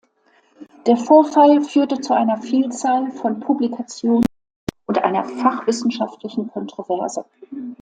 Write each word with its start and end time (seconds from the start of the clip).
Der 0.87 0.97
Vorfall 0.97 1.61
führte 1.63 2.01
zu 2.01 2.15
einer 2.15 2.41
Vielzahl 2.41 3.11
von 3.11 3.39
Publikationen 3.39 4.25
und 4.87 4.97
einer 5.03 5.23
fachwissenschaftlichen 5.23 6.47
Kontroverse. 6.47 7.23